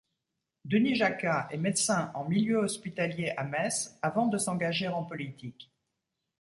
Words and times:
Denis 0.65 0.95
Jacquat 0.95 1.47
est 1.51 1.59
médecin 1.59 2.09
en 2.15 2.27
milieu 2.27 2.57
hospitalier 2.57 3.35
à 3.37 3.43
Metz 3.43 3.99
avant 4.01 4.25
de 4.25 4.39
s'engager 4.39 4.87
en 4.87 5.03
politique. 5.03 5.71